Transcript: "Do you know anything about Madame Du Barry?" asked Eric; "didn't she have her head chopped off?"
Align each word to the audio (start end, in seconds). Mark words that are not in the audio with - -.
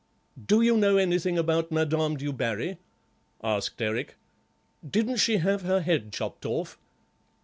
"Do 0.43 0.61
you 0.63 0.77
know 0.77 0.97
anything 0.97 1.37
about 1.37 1.71
Madame 1.71 2.17
Du 2.17 2.33
Barry?" 2.33 2.79
asked 3.43 3.79
Eric; 3.79 4.15
"didn't 4.83 5.17
she 5.17 5.37
have 5.37 5.61
her 5.61 5.81
head 5.81 6.11
chopped 6.11 6.43
off?" 6.43 6.79